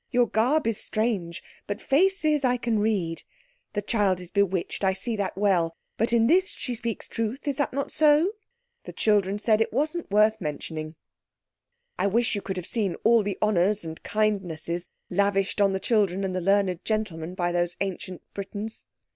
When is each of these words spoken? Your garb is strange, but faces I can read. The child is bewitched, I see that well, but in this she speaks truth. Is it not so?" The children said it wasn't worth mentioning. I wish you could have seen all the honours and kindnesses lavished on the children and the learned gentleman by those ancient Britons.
Your 0.09 0.27
garb 0.27 0.65
is 0.65 0.79
strange, 0.79 1.43
but 1.67 1.79
faces 1.79 2.43
I 2.43 2.57
can 2.57 2.79
read. 2.79 3.21
The 3.73 3.83
child 3.83 4.19
is 4.19 4.31
bewitched, 4.31 4.83
I 4.83 4.93
see 4.93 5.15
that 5.15 5.37
well, 5.37 5.75
but 5.95 6.11
in 6.11 6.25
this 6.25 6.49
she 6.53 6.73
speaks 6.73 7.07
truth. 7.07 7.47
Is 7.47 7.59
it 7.59 7.71
not 7.71 7.91
so?" 7.91 8.31
The 8.85 8.93
children 8.93 9.37
said 9.37 9.61
it 9.61 9.71
wasn't 9.71 10.09
worth 10.09 10.41
mentioning. 10.41 10.95
I 11.99 12.07
wish 12.07 12.33
you 12.33 12.41
could 12.41 12.57
have 12.57 12.65
seen 12.65 12.95
all 13.03 13.21
the 13.21 13.37
honours 13.43 13.85
and 13.85 14.01
kindnesses 14.01 14.89
lavished 15.11 15.61
on 15.61 15.71
the 15.71 15.79
children 15.79 16.23
and 16.23 16.35
the 16.35 16.41
learned 16.41 16.83
gentleman 16.83 17.35
by 17.35 17.51
those 17.51 17.77
ancient 17.79 18.23
Britons. 18.33 18.87